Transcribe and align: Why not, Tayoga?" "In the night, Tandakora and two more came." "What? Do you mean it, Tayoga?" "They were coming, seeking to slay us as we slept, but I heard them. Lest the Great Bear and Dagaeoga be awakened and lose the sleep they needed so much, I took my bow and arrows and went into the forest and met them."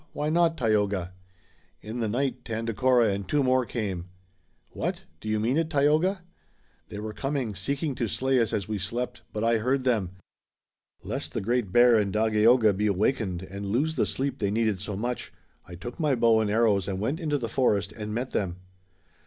Why 0.13 0.29
not, 0.29 0.57
Tayoga?" 0.57 1.13
"In 1.83 1.99
the 1.99 2.07
night, 2.07 2.43
Tandakora 2.43 3.09
and 3.13 3.27
two 3.29 3.43
more 3.43 3.67
came." 3.67 4.09
"What? 4.71 5.03
Do 5.19 5.29
you 5.29 5.39
mean 5.39 5.57
it, 5.57 5.69
Tayoga?" 5.69 6.23
"They 6.89 6.97
were 6.97 7.13
coming, 7.13 7.53
seeking 7.53 7.93
to 7.93 8.07
slay 8.07 8.39
us 8.41 8.51
as 8.51 8.67
we 8.67 8.79
slept, 8.79 9.21
but 9.31 9.43
I 9.43 9.59
heard 9.59 9.83
them. 9.83 10.13
Lest 11.03 11.33
the 11.35 11.39
Great 11.39 11.71
Bear 11.71 11.97
and 11.99 12.11
Dagaeoga 12.11 12.73
be 12.75 12.87
awakened 12.87 13.43
and 13.43 13.67
lose 13.67 13.95
the 13.95 14.07
sleep 14.07 14.39
they 14.39 14.49
needed 14.49 14.81
so 14.81 14.95
much, 14.95 15.31
I 15.67 15.75
took 15.75 15.99
my 15.99 16.15
bow 16.15 16.39
and 16.39 16.49
arrows 16.49 16.87
and 16.87 16.99
went 16.99 17.19
into 17.19 17.37
the 17.37 17.47
forest 17.47 17.91
and 17.91 18.11
met 18.11 18.31
them." 18.31 18.55